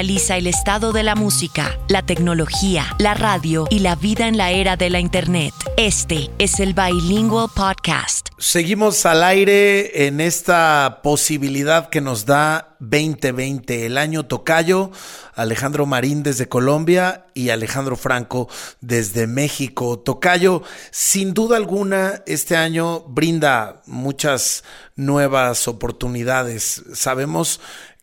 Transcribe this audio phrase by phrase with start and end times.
[0.00, 4.50] analiza el estado de la música, la tecnología, la radio y la vida en la
[4.50, 5.52] era de la Internet.
[5.76, 8.30] Este es el Bilingual Podcast.
[8.38, 14.90] Seguimos al aire en esta posibilidad que nos da 2020, el año tocayo.
[15.34, 18.48] Alejandro Marín desde Colombia y Alejandro Franco
[18.80, 19.98] desde México.
[19.98, 24.64] Tocayo, sin duda alguna, este año brinda muchas
[24.96, 26.82] nuevas oportunidades.
[26.92, 27.60] Sabemos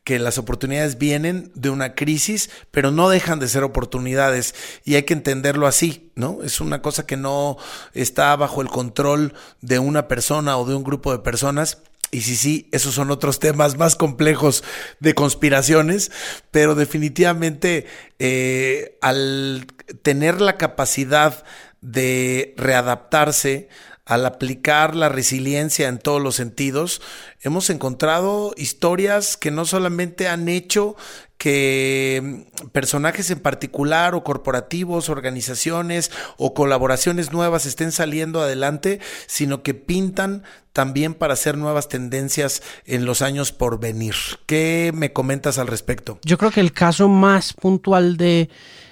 [0.07, 5.03] que las oportunidades vienen de una crisis, pero no dejan de ser oportunidades y hay
[5.03, 6.39] que entenderlo así, ¿no?
[6.43, 7.57] Es una cosa que no
[7.93, 11.79] está bajo el control de una persona o de un grupo de personas.
[12.09, 14.63] Y sí, sí, esos son otros temas más complejos
[15.01, 16.09] de conspiraciones,
[16.51, 17.85] pero definitivamente
[18.17, 19.67] eh, al
[20.03, 21.43] tener la capacidad
[21.81, 23.67] de readaptarse,
[24.07, 27.01] al aplicar la resiliencia en todos los sentidos,
[27.41, 30.95] hemos encontrado historias que no solamente han hecho
[31.37, 39.73] que personajes en particular o corporativos, organizaciones o colaboraciones nuevas estén saliendo adelante, sino que
[39.73, 44.15] pintan también para hacer nuevas tendencias en los años por venir.
[44.45, 46.17] ¿Qué me comentas al respecto?
[46.23, 48.49] Yo creo que el caso más puntual de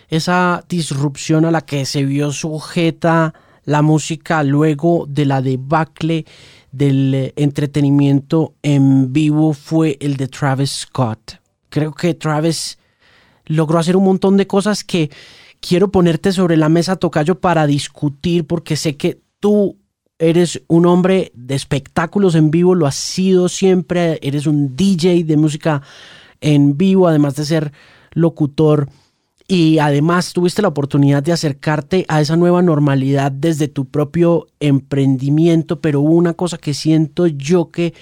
[0.10, 3.34] esa disrupción a la que se vio sujeta
[3.66, 6.26] la música luego de la debacle
[6.72, 11.40] del eh, entretenimiento en vivo fue el de Travis Scott.
[11.70, 12.78] Creo que Travis
[13.46, 15.10] logró hacer un montón de cosas que
[15.60, 19.78] quiero ponerte sobre la mesa, Tocayo, para discutir, porque sé que tú
[20.18, 25.38] eres un hombre de espectáculos en vivo, lo has sido siempre, eres un DJ de
[25.38, 25.81] música
[26.40, 27.74] en vivo, además de ser
[28.12, 28.88] locutor
[29.47, 35.79] y además tuviste la oportunidad de acercarte a esa nueva normalidad desde tu propio emprendimiento,
[35.81, 37.94] pero hubo una cosa que siento yo que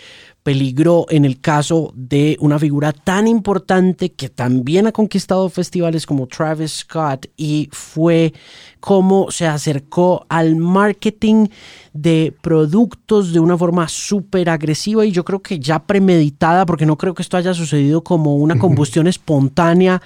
[0.44, 6.28] peligró en el caso de una figura tan importante que también ha conquistado festivales como
[6.28, 8.34] Travis Scott y fue
[8.82, 11.48] cómo se acercó al marketing
[11.94, 16.98] de productos de una forma súper agresiva y yo creo que ya premeditada porque no
[16.98, 20.02] creo que esto haya sucedido como una combustión espontánea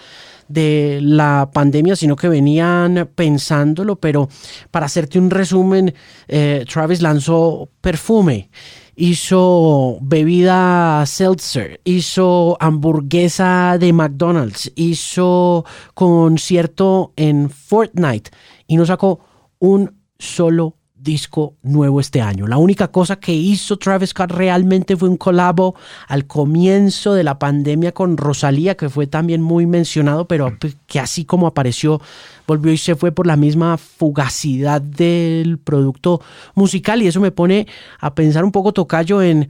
[0.47, 4.29] de la pandemia, sino que venían pensándolo, pero
[4.71, 5.93] para hacerte un resumen,
[6.27, 8.49] eh, Travis lanzó perfume
[8.97, 15.63] hizo bebida seltzer, hizo hamburguesa de McDonald's, hizo
[15.93, 18.31] concierto en Fortnite
[18.65, 19.19] y no sacó
[19.59, 22.47] un solo disco nuevo este año.
[22.47, 25.75] La única cosa que hizo Travis Scott realmente fue un colabo
[26.07, 30.57] al comienzo de la pandemia con Rosalía, que fue también muy mencionado, pero mm.
[30.85, 32.01] que así como apareció,
[32.47, 36.21] volvió y se fue por la misma fugacidad del producto
[36.55, 37.01] musical.
[37.01, 37.67] Y eso me pone
[37.99, 39.49] a pensar un poco, Tocayo, en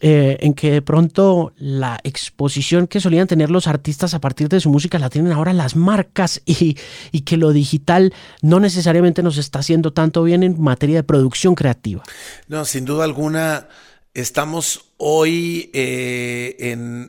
[0.00, 4.60] eh, en que de pronto la exposición que solían tener los artistas a partir de
[4.60, 6.76] su música la tienen ahora las marcas y,
[7.22, 12.04] que lo digital no necesariamente nos está haciendo tanto bien en materia de producción creativa.
[12.46, 13.68] No, sin duda alguna.
[14.14, 16.56] Estamos hoy eh,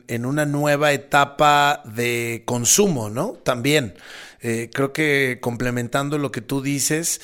[0.08, 3.34] en, una nueva etapa de consumo, ¿no?
[3.44, 3.94] También.
[4.42, 7.20] Eh, creo que complementando lo que tú dices,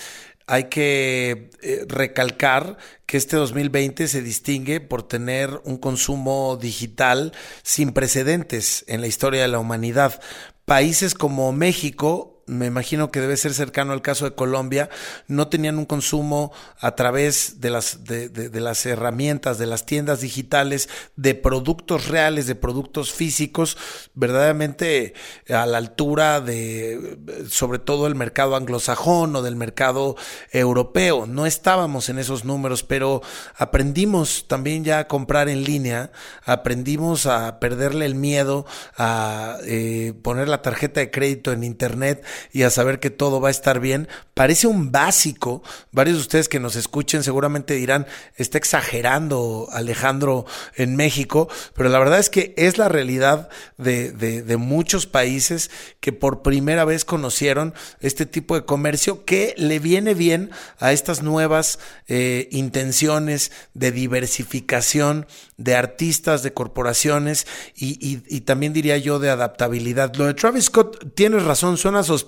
[0.46, 7.92] hay que eh, recalcar que este 2020 se distingue por tener un consumo digital sin
[7.92, 10.20] precedentes en la historia de la humanidad.
[10.64, 14.88] Países como México me imagino que debe ser cercano al caso de Colombia,
[15.26, 20.88] no tenían un consumo a través de las, de, las herramientas, de las tiendas digitales,
[21.16, 23.76] de productos reales, de productos físicos,
[24.14, 25.14] verdaderamente
[25.48, 30.16] a la altura de, sobre todo el mercado anglosajón o del mercado
[30.52, 31.26] europeo.
[31.26, 33.22] No estábamos en esos números, pero
[33.56, 36.12] aprendimos también ya a comprar en línea,
[36.44, 38.66] aprendimos a perderle el miedo
[38.96, 43.48] a eh, poner la tarjeta de crédito en internet, y a saber que todo va
[43.48, 44.08] a estar bien.
[44.34, 45.62] Parece un básico.
[45.92, 48.06] Varios de ustedes que nos escuchen seguramente dirán,
[48.36, 53.48] está exagerando Alejandro en México, pero la verdad es que es la realidad
[53.78, 59.78] de, de muchos países que por primera vez conocieron este tipo de comercio que le
[59.78, 61.78] viene bien a estas nuevas
[62.08, 70.14] eh, intenciones de diversificación de artistas, de corporaciones y, también diría yo de adaptabilidad.
[70.16, 72.25] Lo de Travis Scott, tienes razón, suena sospechoso,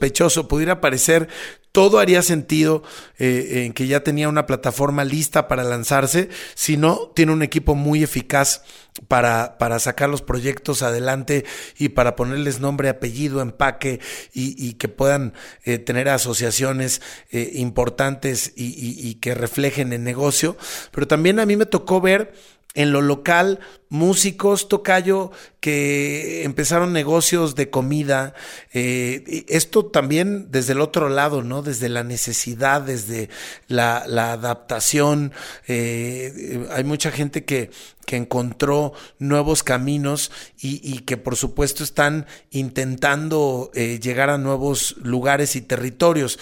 [0.49, 1.29] pudiera parecer,
[1.73, 2.83] todo haría sentido
[3.19, 7.75] eh, en que ya tenía una plataforma lista para lanzarse, si no, tiene un equipo
[7.75, 8.63] muy eficaz
[9.07, 11.45] para, para sacar los proyectos adelante
[11.79, 14.01] y para ponerles nombre, apellido, empaque
[14.33, 15.35] y, que puedan
[15.65, 17.01] eh, tener asociaciones
[17.31, 18.75] eh, importantes y,
[19.09, 20.57] y que reflejen el negocio.
[20.91, 22.33] Pero también a mí me tocó ver
[22.75, 28.35] en lo local, músicos, tocayo, que empezaron negocios de comida.
[28.73, 31.63] Eh, esto también desde el otro lado, ¿no?
[31.63, 33.31] Desde la necesidad, desde
[33.67, 35.33] la, adaptación.
[35.67, 37.71] Eh, hay mucha gente que,
[38.07, 40.31] que encontró nuevos caminos
[40.61, 46.39] y, que por supuesto están intentando eh, llegar a nuevos lugares y territorios.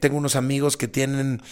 [0.00, 1.42] tengo unos amigos que tienen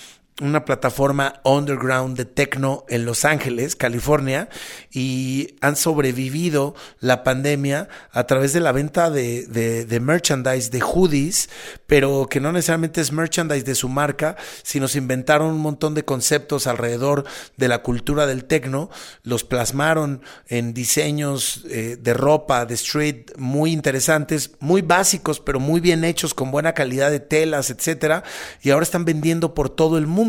[0.42, 4.50] una plataforma underground de techno en Los Ángeles, California,
[4.92, 11.48] y han sobrevivido la pandemia a través de la venta de, de, merchandise, de hoodies,
[11.86, 16.04] pero que no necesariamente es merchandise de su marca, sino se inventaron un montón de
[16.04, 17.24] conceptos alrededor
[17.56, 18.90] de la cultura del techno,
[19.22, 25.80] los plasmaron en diseños eh, de ropa, de street, muy interesantes, muy básicos, pero muy
[25.80, 28.22] bien hechos, con buena calidad de telas, etcétera,
[28.60, 30.25] y ahora están vendiendo por todo el mundo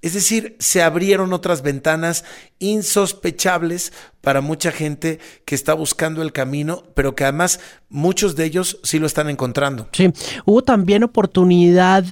[0.00, 2.24] es decir, se abrieron otras ventanas
[2.60, 7.60] insospechables para mucha gente que está buscando el camino, pero que además
[7.90, 9.88] muchos de ellos sí lo están encontrando.
[9.92, 10.10] Sí,
[10.44, 12.04] hubo también oportunidad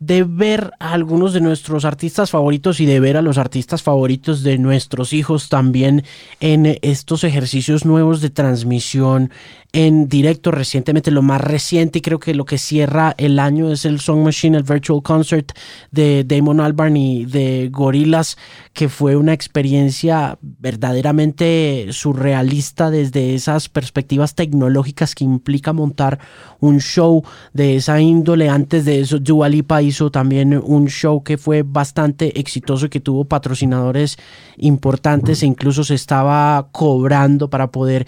[0.00, 4.42] de ver a algunos de nuestros artistas favoritos y de ver a los artistas favoritos
[4.42, 6.04] de nuestros hijos también
[6.40, 9.30] en estos ejercicios nuevos de transmisión
[9.72, 11.10] en directo recientemente.
[11.10, 14.58] Lo más reciente y creo que lo que cierra el año es el Song Machine,
[14.58, 15.52] el Virtual Concert
[15.90, 18.36] de Damon Albarn y de Gorillaz,
[18.72, 26.20] que fue una experiencia verdaderamente surrealista desde esas perspectivas tecnológicas que implica montar
[26.60, 28.48] un show de esa índole.
[28.48, 33.24] Antes de eso, Dua Lipa hizo también un show que fue bastante exitoso que tuvo
[33.24, 34.16] patrocinadores
[34.58, 38.06] importantes e incluso se estaba cobrando para poder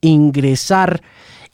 [0.00, 1.02] ingresar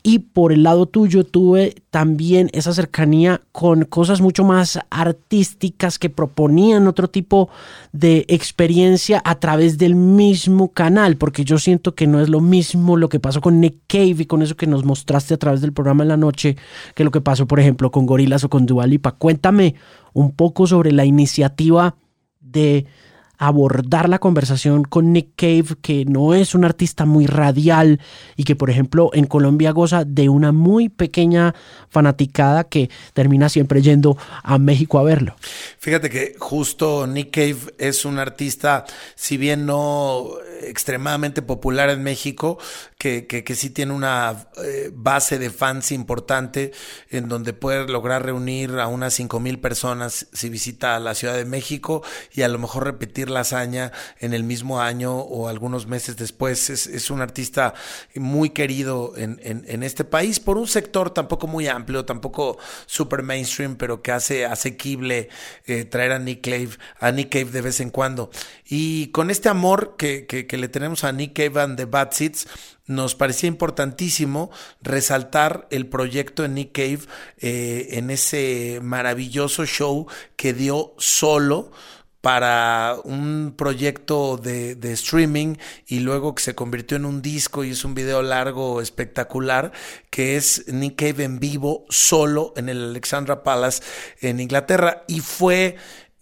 [0.07, 6.11] y por el lado tuyo tuve también esa cercanía con cosas mucho más artísticas que
[6.11, 7.49] proponían otro tipo
[7.93, 12.99] de experiencia a través del mismo canal, porque yo siento que no es lo mismo
[12.99, 15.73] lo que pasó con Nick Cave y con eso que nos mostraste a través del
[15.73, 16.59] programa en la noche
[16.95, 19.13] que lo que pasó, por ejemplo, con Gorilas o con Dualipa.
[19.13, 19.75] Cuéntame
[20.13, 21.97] un poco sobre la iniciativa
[22.41, 22.85] de
[23.39, 28.01] abordar la conversación con Nick Cave, que no es un artista muy radial
[28.37, 31.55] y que, por ejemplo, en Colombia goza de una muy pequeña
[31.89, 35.37] fanaticada que termina siempre yendo a México a verlo.
[35.79, 38.85] Fíjate que justo Nick Cave es un artista,
[39.15, 40.29] si bien no
[40.69, 42.59] extremadamente popular en México,
[42.99, 46.73] que, que, sí tiene una eh, base de fans importante
[47.11, 51.45] en donde puede lograr reunir a unas cinco mil personas si visita la Ciudad de
[51.45, 52.03] México
[52.33, 56.71] y a lo mejor repetir la hazaña en el mismo año o algunos meses después.
[56.71, 57.75] Es, un artista
[58.15, 62.57] muy querido en, en, este país por un sector tampoco muy amplio, tampoco
[62.87, 65.29] super mainstream, pero que hace asequible
[65.67, 68.31] eh, traer a Nick Cave, a Nick Cave de vez en cuando.
[68.67, 72.47] Y con este amor que, que, le tenemos a Nick Cave and the Bad Seeds,
[72.87, 74.51] nos parecía importantísimo
[74.83, 77.01] resaltar el proyecto en Nick Cave
[77.39, 81.71] eh, en ese maravilloso show que dio solo
[82.21, 87.71] para un proyecto de, de, streaming y luego que se convirtió en un disco y
[87.73, 89.73] es un video largo espectacular
[90.09, 93.83] que es Nick Cave en vivo solo en el Alexandra Palace
[94.23, 95.05] en Inglaterra.
[95.07, 95.77] Y fue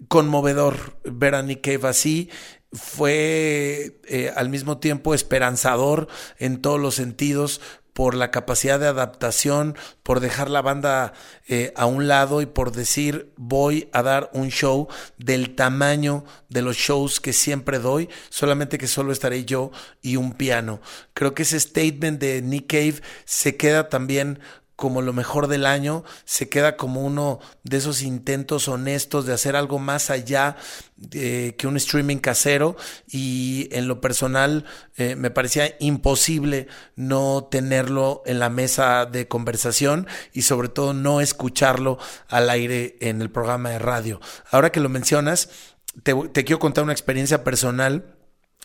[0.09, 2.31] conmovedor ver a Nick Cave así
[2.73, 7.61] fue eh, al mismo tiempo esperanzador en todos los sentidos
[7.93, 11.13] por la capacidad de adaptación, por dejar la banda
[11.47, 14.89] eh, a un lado y por decir voy a dar un show
[15.19, 20.33] del tamaño de los shows que siempre doy, solamente que solo estaré yo y un
[20.33, 20.81] piano.
[21.13, 24.41] Creo que ese statement de Nick Cave se queda también
[24.77, 29.57] como lo mejor del año, se queda como uno de esos intentos honestos de hacer
[29.57, 30.57] algo más allá
[31.11, 32.77] que un streaming casero
[33.09, 34.65] y en lo personal
[34.97, 41.21] eh, me parecía imposible no tenerlo en la mesa de conversación y sobre todo no
[41.21, 41.99] escucharlo
[42.29, 44.21] al aire en el programa de radio.
[44.51, 45.51] Ahora que lo mencionas,
[46.03, 48.17] te, te quiero contar una experiencia personal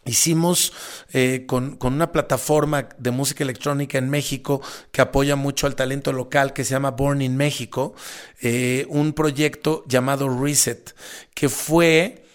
[0.06, 0.72] Hicimos
[1.12, 4.62] eh, con, una plataforma de música electrónica en México
[4.92, 7.94] que apoya mucho al talento local que se llama Born in México,
[8.42, 10.96] eh, un proyecto llamado Reset,
[11.34, 12.26] que fue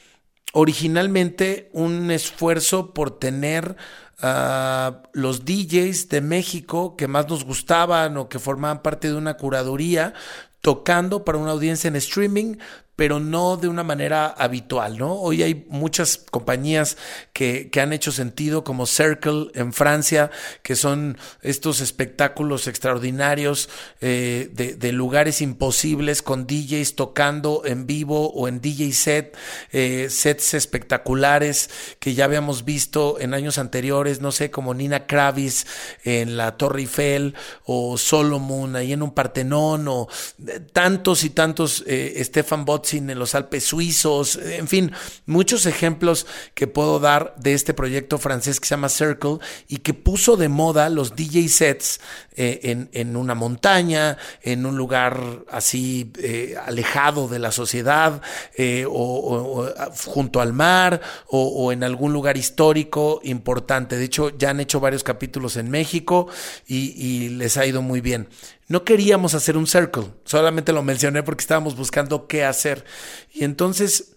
[0.53, 3.77] originalmente un esfuerzo por tener
[4.21, 9.35] a los DJs de México que más nos gustaban o que formaban parte de una
[9.35, 10.15] curaduría
[10.61, 12.57] tocando para una audiencia en streaming,
[13.03, 15.15] pero no de una manera habitual, ¿no?
[15.15, 16.97] Hoy hay muchas compañías
[17.33, 20.31] que, que, han hecho sentido, como Circle en Francia,
[20.63, 23.69] que son estos espectáculos extraordinarios
[24.01, 29.37] eh, de, lugares imposibles con DJs tocando en vivo o en DJ set,
[29.73, 35.67] eh, sets espectaculares que ya habíamos visto en años anteriores, no sé, como Nina Kravis
[36.05, 40.09] en la Torre Eiffel o Solomon ahí en un Partenón o
[40.47, 44.93] eh, tantos y tantos Stefan En los Alpes suizos, en fin,
[45.27, 49.95] muchos ejemplos que puedo dar de este proyecto francés que se llama Circle y que
[49.95, 52.01] puso de moda los DJ sets
[52.35, 58.23] eh, en, una montaña, en un lugar así eh, alejado de la sociedad
[58.57, 59.69] eh, o,
[60.07, 63.97] junto al mar o, en algún lugar histórico importante.
[63.97, 66.29] De hecho, ya han hecho varios capítulos en México
[66.67, 68.29] y les ha ido muy bien.
[68.69, 72.85] No queríamos hacer un circle, solamente lo mencioné porque estábamos buscando qué hacer.
[73.33, 74.17] Y entonces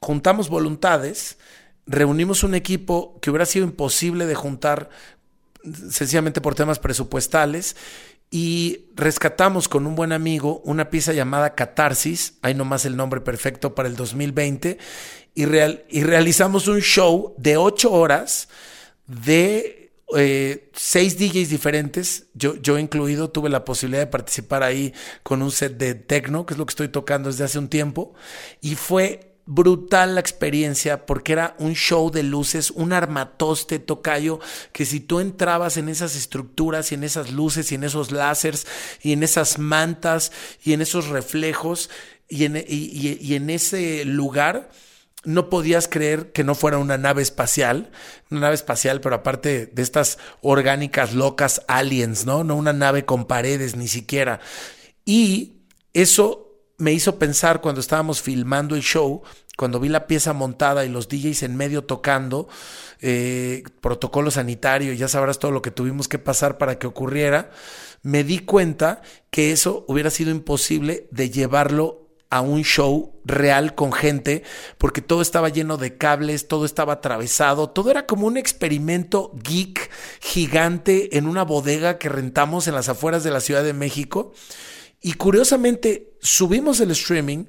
[0.00, 1.38] juntamos voluntades,
[1.86, 4.90] reunimos un equipo que hubiera sido imposible de juntar
[5.90, 7.76] sencillamente por temas presupuestales
[8.30, 13.74] y rescatamos con un buen amigo una pieza llamada Catarsis, hay nomás el nombre perfecto
[13.74, 14.78] para el 2020,
[15.34, 18.48] y, y realizamos un show de ocho horas
[19.06, 25.42] de eh, seis DJs diferentes, yo, yo incluido, tuve la posibilidad de participar ahí con
[25.42, 28.14] un set de techno, que es lo que estoy tocando desde hace un tiempo,
[28.60, 34.38] y fue brutal la experiencia porque era un show de luces, un armatoste tocayo,
[34.72, 38.66] que si tú entrabas en esas estructuras y en esas luces y en esos láseres
[39.02, 40.32] y en esas mantas
[40.64, 41.90] y en esos reflejos
[42.28, 44.68] y en, y en ese lugar,
[45.26, 47.90] no podías creer que no fuera una nave espacial,
[48.30, 52.44] una nave espacial, pero aparte de estas orgánicas locas aliens, ¿no?
[52.44, 54.40] No una nave con paredes ni siquiera.
[55.04, 56.46] Y eso
[56.78, 59.22] me hizo pensar cuando estábamos filmando el show,
[59.56, 62.48] cuando vi la pieza montada y los DJs en medio tocando,
[63.00, 67.50] eh, protocolo sanitario, ya sabrás todo lo que tuvimos que pasar para que ocurriera,
[68.02, 73.92] me di cuenta que eso hubiera sido imposible de llevarlo a un show real con
[73.92, 74.42] gente,
[74.78, 79.90] porque todo estaba lleno de cables, todo estaba atravesado, todo era como un experimento geek
[80.20, 84.32] gigante en una bodega que rentamos en las afueras de la Ciudad de México.
[85.00, 87.46] Y curiosamente subimos el streaming,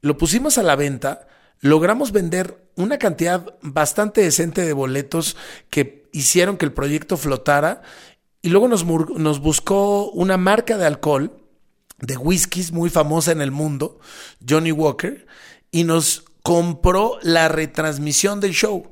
[0.00, 1.28] lo pusimos a la venta,
[1.60, 5.36] logramos vender una cantidad bastante decente de boletos
[5.70, 7.82] que hicieron que el proyecto flotara
[8.42, 11.47] y luego nos, nos buscó una marca de alcohol
[11.98, 13.98] de whiskies muy famosa en el mundo,
[14.46, 15.26] Johnny Walker,
[15.70, 18.90] y nos compró la retransmisión del show.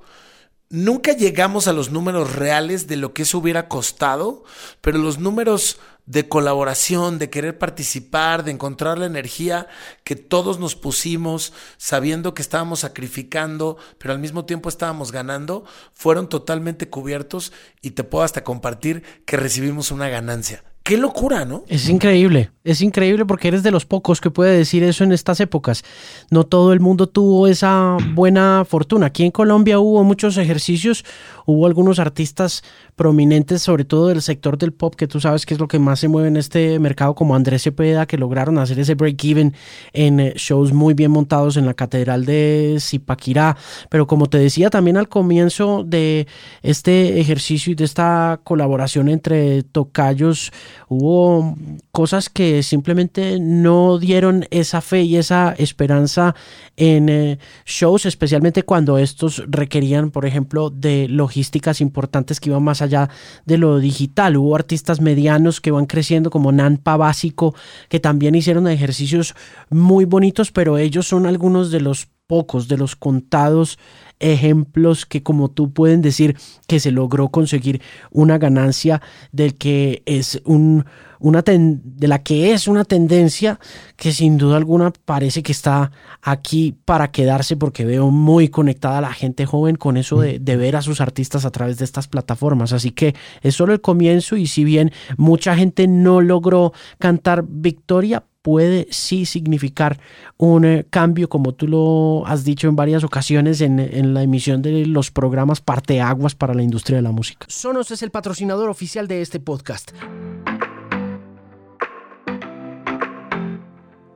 [0.69, 4.45] Nunca llegamos a los números reales de lo que eso hubiera costado,
[4.81, 9.69] pero los números de colaboración, de querer participar, de encontrar la energía
[10.05, 16.29] que todos nos pusimos, sabiendo que estábamos sacrificando, pero al mismo tiempo estábamos ganando, fueron
[16.29, 20.65] totalmente cubiertos y te puedo hasta compartir que recibimos una ganancia.
[20.87, 21.65] Qué locura, ¿no?
[21.67, 25.41] Es increíble, es increíble porque eres de los pocos que puede decir eso en estas
[25.41, 25.83] épocas.
[26.31, 29.07] No todo el mundo tuvo esa buena fortuna.
[29.07, 31.05] Aquí en Colombia hubo muchos ejercicios,
[31.45, 32.63] hubo algunos artistas
[32.95, 35.99] prominentes, sobre todo del sector del pop, que tú sabes que es lo que más
[35.99, 39.55] se mueve en este mercado, como Andrés Cepeda, que lograron hacer ese break-even
[39.93, 43.57] en eh, shows muy bien montados en la Catedral de Zipaquirá.
[43.91, 46.29] Pero como te decía también al comienzo de
[46.63, 50.53] este ejercicio y de esta colaboración entre tocayos,
[50.89, 51.57] hubo
[51.93, 56.35] cosas que simplemente no dieron esa fe y esa esperanza
[56.77, 62.83] en eh, shows, especialmente cuando estos requerían, por ejemplo, de logísticas importantes que iban más
[62.83, 63.09] allá
[63.45, 64.37] de lo digital.
[64.37, 67.55] Hubo artistas medianos que van creciendo como Nanpa Básico,
[67.89, 69.35] que también hicieron ejercicios
[69.71, 73.79] muy bonitos, pero ellos son algunos de los pocos, de los contados
[74.19, 80.41] ejemplos que como tú pueden decir que se logró conseguir una ganancia del que es
[80.45, 80.87] un,
[81.19, 83.61] una de la que es una tendencia
[83.97, 85.93] que sin duda alguna parece que está
[86.23, 90.57] aquí para quedarse porque veo muy conectada a la gente joven con eso de, de,
[90.57, 92.73] ver a sus artistas a través de estas plataformas.
[92.73, 98.25] Así que es solo el comienzo y si bien mucha gente no logró cantar victoria,
[98.47, 99.99] puede sí significar
[100.37, 104.63] un eh, cambio, como tú lo has dicho en varias ocasiones en, en, la emisión
[104.63, 107.45] de los programas Parteaguas para la industria de la música.
[107.51, 109.91] Sonos es el patrocinador oficial de este podcast.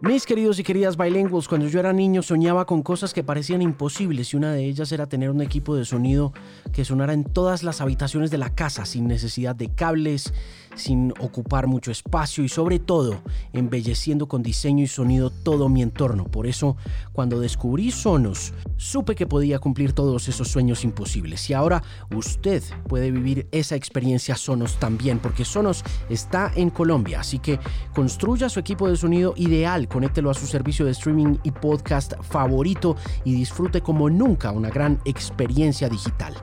[0.03, 4.33] Mis queridos y queridas bilingües, cuando yo era niño soñaba con cosas que parecían imposibles
[4.33, 6.33] y una de ellas era tener un equipo de sonido
[6.73, 10.33] que sonara en todas las habitaciones de la casa sin necesidad de cables,
[10.75, 13.23] sin ocupar mucho espacio y sobre todo
[13.53, 16.25] embelleciendo con diseño y sonido todo mi entorno.
[16.25, 16.77] Por eso,
[17.13, 21.49] cuando descubrí Sonos, supe que podía cumplir todos esos sueños imposibles.
[21.51, 21.83] Y ahora
[22.15, 27.21] usted puede vivir esa experiencia Sonos también, porque Sonos está en Colombia.
[27.21, 27.59] Así que
[27.95, 32.97] construya su equipo de sonido ideal, conéctelo a su servicio de streaming y podcast favorito
[33.25, 36.35] y disfrute como nunca una gran experiencia digital.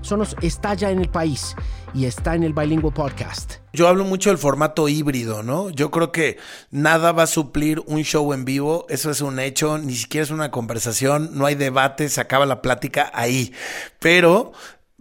[0.00, 1.54] Sonos está ya en el país
[1.94, 3.54] y está en el Bilingual Podcast.
[3.72, 5.70] Yo hablo mucho del formato híbrido, ¿no?
[5.70, 6.38] Yo creo que
[6.70, 10.30] nada va a suplir un show en vivo, eso es un hecho, ni siquiera es
[10.30, 13.52] una conversación, no hay debate, se acaba la plática ahí.
[13.98, 14.52] Pero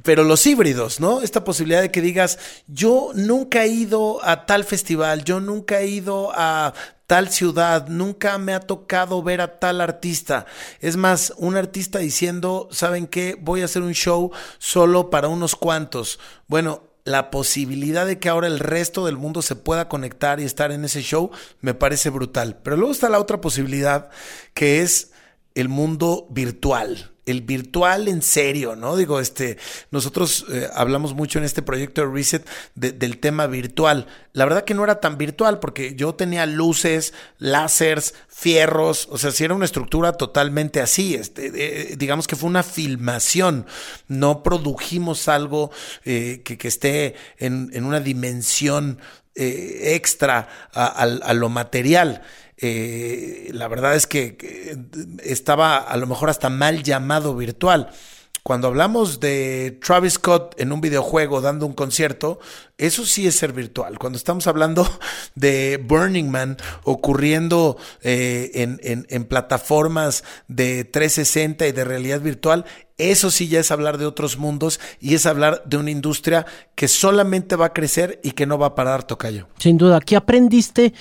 [0.04, 1.22] pero los híbridos, ¿no?
[1.22, 5.88] Esta posibilidad de que digas, yo nunca he ido a tal festival, yo nunca he
[5.88, 6.74] ido a
[7.08, 10.46] tal ciudad, nunca me ha tocado ver a tal artista.
[10.80, 13.38] Es más, un artista diciendo, ¿saben qué?
[13.40, 16.20] Voy a hacer un show solo para unos cuantos.
[16.48, 20.72] Bueno, la posibilidad de que ahora el resto del mundo se pueda conectar y estar
[20.72, 22.60] en ese show me parece brutal.
[22.64, 24.10] Pero luego está la otra posibilidad
[24.54, 25.12] que es
[25.54, 28.96] el mundo virtual el virtual en serio, ¿no?
[28.96, 29.58] Digo, este,
[29.92, 34.08] nosotros eh, hablamos mucho en este proyecto de Reset del tema virtual.
[34.34, 39.32] La verdad que no era tan virtual porque yo tenía luces, láseres, fierros, o sea,
[39.32, 41.16] si era una estructura totalmente así.
[41.16, 43.68] Este, digamos que fue una filmación,
[44.08, 45.72] no produjimos algo
[46.06, 49.00] eh, que, esté en, una dimensión
[49.36, 52.24] eh, extra a lo material.
[52.62, 54.78] Eh, la verdad es que
[55.24, 57.90] estaba a lo mejor hasta mal llamado virtual.
[58.44, 62.40] Cuando hablamos de Travis Scott en un videojuego dando un concierto,
[62.80, 64.00] eso sí es ser virtual.
[64.00, 64.88] Cuando estamos hablando
[65.36, 72.66] de Burning Man ocurriendo eh, en, en, plataformas de 360 y de realidad virtual,
[72.98, 76.88] eso sí ya es hablar de otros mundos y es hablar de una industria que
[76.88, 79.50] solamente va a crecer y que no va a parar, Tocayo.
[79.60, 80.94] Sin duda, ¿qué aprendiste?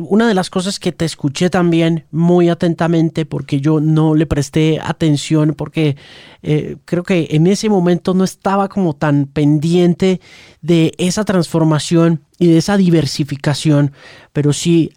[0.00, 4.78] Una de las cosas que te escuché también muy atentamente porque yo no le presté
[4.82, 5.96] atención porque
[6.42, 10.20] eh, creo que en ese momento no estaba como tan pendiente
[10.60, 13.92] de esa transformación y de esa diversificación,
[14.32, 14.92] pero sí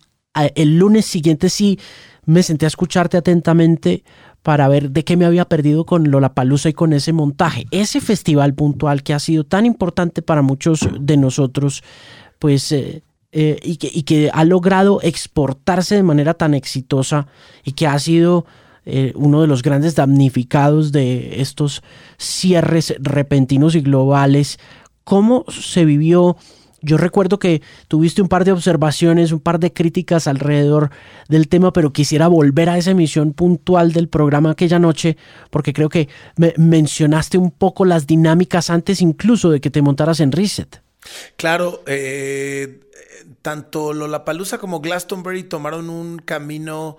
[0.56, 1.80] el lunes siguiente sí
[2.26, 4.04] me senté a escucharte atentamente
[4.46, 7.66] para ver de qué me había perdido con Lollapalooza y con ese montaje.
[7.72, 11.84] Ese festival puntual que ha sido tan importante para muchos de nosotros,
[12.38, 13.02] pues eh,
[13.38, 17.28] eh, y, que, y, que, ha logrado exportarse de manera tan exitosa
[17.66, 18.46] y que ha sido
[18.86, 21.84] eh, uno de los grandes damnificados de estos
[22.18, 24.58] cierres repentinos y globales.
[25.04, 26.38] ¿Cómo se vivió?
[26.82, 30.92] Yo recuerdo que tuviste un par de observaciones, un par de críticas alrededor
[31.28, 35.18] del tema, pero quisiera volver a esa emisión puntual del programa aquella noche,
[35.50, 40.22] porque creo que me mencionaste un poco las dinámicas antes incluso de que te montaras
[40.22, 40.85] en Reset.
[41.38, 42.82] Claro, eh,
[43.42, 46.98] tanto Lollapalooza como Glastonbury tomaron un camino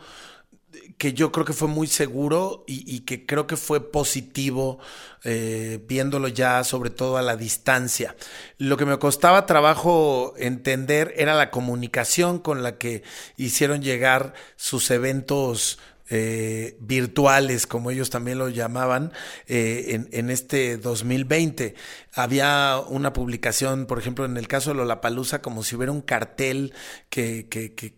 [0.99, 4.79] que yo creo que fue muy seguro y, que creo que fue positivo
[5.25, 8.17] eh, viéndolo ya sobre todo a la distancia.
[8.59, 13.03] Lo que me costaba trabajo entender era la comunicación con la que
[13.37, 19.13] hicieron llegar sus eventos eh, virtuales, como ellos también lo llamaban,
[19.47, 21.75] eh, en, en, este 2020.
[22.15, 26.73] Había una publicación, por ejemplo, en el caso de Lollapalooza, como si hubiera un cartel
[27.11, 27.95] que, que, que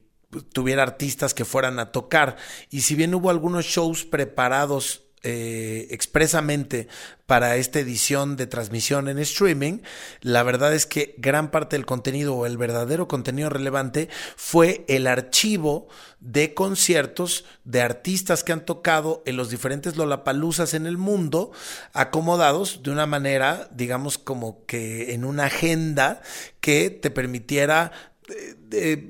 [0.53, 2.37] tuviera artistas que fueran a tocar.
[2.71, 6.89] Y si bien hubo algunos shows preparados eh, expresamente
[7.27, 9.81] para esta edición de transmisión en streaming,
[10.23, 15.07] la verdad es que gran parte del contenido o el verdadero contenido relevante fue el
[15.07, 15.89] archivo
[16.21, 21.51] de conciertos de artistas que han tocado en los diferentes Lollapaloozas en el mundo,
[21.93, 26.23] acomodados de una manera, digamos, como que en una agenda
[26.61, 27.93] que te permitiera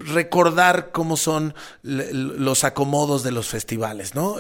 [0.01, 4.37] recordar cómo son los acomodos de los festivales, ¿no?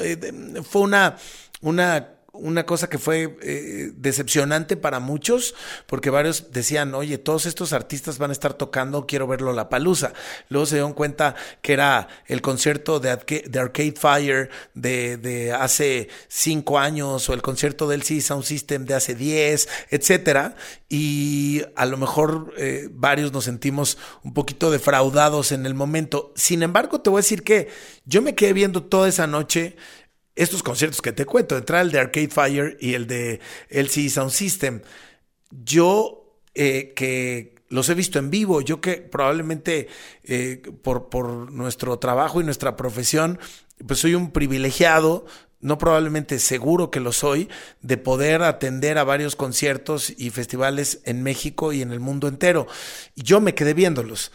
[0.62, 1.16] fue una,
[1.60, 5.54] una una cosa que fue eh, decepcionante para muchos,
[5.86, 10.12] porque varios decían, oye, todos estos artistas van a estar tocando, quiero verlo la palusa.
[10.48, 17.28] Luego se dieron cuenta que era el concierto de, Arcade Fire de, hace cinco años,
[17.28, 20.54] o el concierto del C Sound System de hace diez, etcétera.
[20.88, 26.32] Y a lo mejor eh, varios nos sentimos un poquito defraudados en el momento.
[26.34, 27.68] Sin embargo, te voy a decir que
[28.04, 29.76] yo me quedé viendo toda esa noche
[30.38, 34.30] estos conciertos que te cuento, entrar el de Arcade Fire y el de LCD Sound
[34.30, 34.82] System.
[35.50, 39.88] Yo eh, que los he visto en vivo, yo que probablemente
[40.22, 43.40] eh, por, por nuestro trabajo y nuestra profesión,
[43.86, 45.26] pues soy un privilegiado,
[45.60, 47.48] no probablemente seguro que lo soy,
[47.82, 52.68] de poder atender a varios conciertos y festivales en México y en el mundo entero.
[53.16, 54.30] Y yo me quedé viéndolos.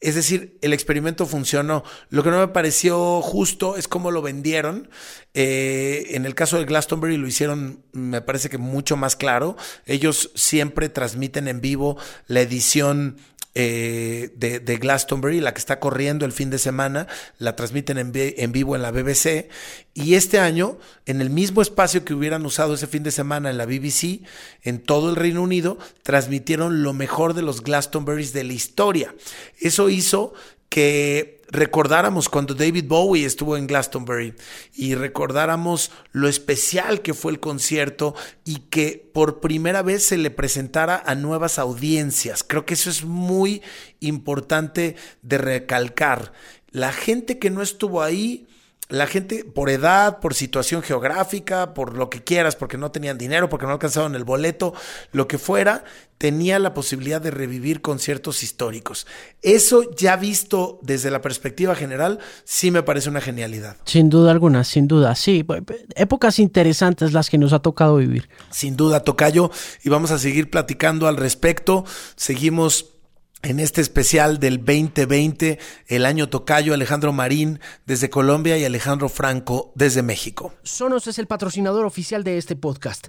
[0.00, 1.84] Es decir, el experimento funcionó.
[2.08, 4.88] Lo que no me pareció justo es cómo lo vendieron.
[5.34, 9.56] Eh, en el caso de Glastonbury lo hicieron, me parece que mucho más claro.
[9.84, 13.18] Ellos siempre transmiten en vivo la edición
[13.54, 17.08] eh, de, Glastonbury, la que está corriendo el fin de semana,
[17.38, 19.48] la transmiten en, en, vivo en la BBC.
[19.92, 23.58] Y este año, en el mismo espacio que hubieran usado ese fin de semana en
[23.58, 24.22] la BBC,
[24.62, 29.14] en todo el Reino Unido, transmitieron lo mejor de los Glastonburys de la historia.
[29.58, 30.32] Eso hizo
[30.70, 34.34] que recordáramos cuando David Bowie estuvo en Glastonbury
[34.72, 40.30] y recordáramos lo especial que fue el concierto y que por primera vez se le
[40.30, 42.44] presentara a nuevas audiencias.
[42.46, 43.62] Creo que eso es muy
[43.98, 46.32] importante de recalcar.
[46.70, 48.46] La gente que no estuvo ahí
[48.90, 53.48] la gente por edad, por situación geográfica, por lo que quieras, porque no tenían dinero,
[53.48, 54.74] porque no alcanzaban el boleto,
[55.12, 55.84] lo que fuera,
[56.18, 59.06] tenía la posibilidad de revivir conciertos históricos.
[59.40, 63.76] Eso ya visto desde la perspectiva general, sí me parece una genialidad.
[63.86, 65.46] Sin duda alguna, sin duda, sí.
[65.94, 68.28] Épocas interesantes las que nos ha tocado vivir.
[68.50, 69.50] Sin duda, Tocayo,
[69.82, 71.84] y vamos a seguir platicando al respecto.
[72.16, 72.99] Seguimos
[73.42, 79.72] en este especial del 2020, el año tocayo Alejandro Marín desde Colombia y Alejandro Franco
[79.74, 80.54] desde México.
[80.62, 83.08] Sonos es el patrocinador oficial de este podcast